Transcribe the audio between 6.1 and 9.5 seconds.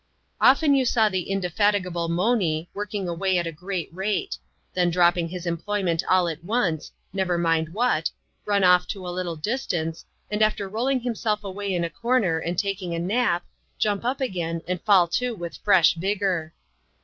at once— never mind what— run off to a little